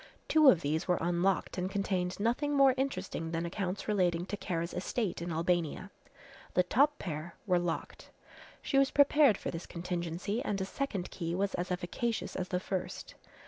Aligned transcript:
Two 0.27 0.49
of 0.49 0.61
these 0.61 0.87
were 0.87 0.97
unlocked 0.99 1.59
and 1.59 1.69
contained 1.69 2.19
nothing 2.19 2.55
more 2.57 2.73
interesting 2.75 3.29
than 3.29 3.45
accounts 3.45 3.87
relating 3.87 4.25
to 4.25 4.35
Kara's 4.35 4.73
estate 4.73 5.21
in 5.21 5.31
Albania. 5.31 5.91
The 6.55 6.63
top 6.63 6.97
pair 6.97 7.35
were 7.45 7.59
locked. 7.59 8.09
She 8.63 8.79
was 8.79 8.89
prepared 8.89 9.37
for 9.37 9.51
this 9.51 9.67
contingency 9.67 10.41
and 10.43 10.59
a 10.59 10.65
second 10.65 11.11
key 11.11 11.35
was 11.35 11.53
as 11.53 11.69
efficacious 11.69 12.35
as 12.35 12.47
the 12.47 12.59
first. 12.59 13.13